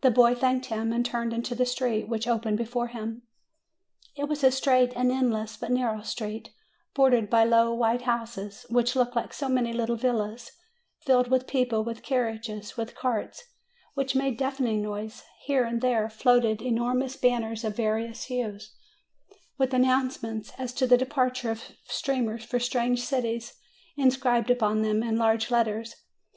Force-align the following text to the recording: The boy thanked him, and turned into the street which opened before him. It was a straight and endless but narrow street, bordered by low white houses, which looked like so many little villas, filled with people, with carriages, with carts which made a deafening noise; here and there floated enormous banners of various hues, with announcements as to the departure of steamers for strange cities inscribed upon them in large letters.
The 0.00 0.10
boy 0.10 0.34
thanked 0.34 0.66
him, 0.66 0.92
and 0.92 1.06
turned 1.06 1.32
into 1.32 1.54
the 1.54 1.64
street 1.66 2.08
which 2.08 2.26
opened 2.26 2.58
before 2.58 2.88
him. 2.88 3.22
It 4.16 4.24
was 4.24 4.42
a 4.42 4.50
straight 4.50 4.92
and 4.96 5.12
endless 5.12 5.56
but 5.56 5.70
narrow 5.70 6.02
street, 6.02 6.50
bordered 6.96 7.30
by 7.30 7.44
low 7.44 7.72
white 7.72 8.02
houses, 8.02 8.66
which 8.70 8.96
looked 8.96 9.14
like 9.14 9.32
so 9.32 9.48
many 9.48 9.72
little 9.72 9.94
villas, 9.94 10.50
filled 11.04 11.28
with 11.30 11.46
people, 11.46 11.84
with 11.84 12.02
carriages, 12.02 12.76
with 12.76 12.96
carts 12.96 13.44
which 13.94 14.16
made 14.16 14.34
a 14.34 14.38
deafening 14.38 14.82
noise; 14.82 15.22
here 15.44 15.62
and 15.62 15.80
there 15.80 16.10
floated 16.10 16.60
enormous 16.60 17.16
banners 17.16 17.62
of 17.62 17.76
various 17.76 18.24
hues, 18.24 18.74
with 19.56 19.72
announcements 19.72 20.50
as 20.58 20.72
to 20.72 20.88
the 20.88 20.98
departure 20.98 21.52
of 21.52 21.70
steamers 21.84 22.44
for 22.44 22.58
strange 22.58 23.00
cities 23.00 23.54
inscribed 23.96 24.50
upon 24.50 24.82
them 24.82 25.04
in 25.04 25.16
large 25.16 25.52
letters. 25.52 25.94